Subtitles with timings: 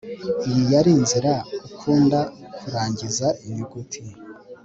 [0.47, 1.33] iyi yari inzira
[1.67, 2.19] ukunda
[2.57, 4.01] kurangiza inyuguti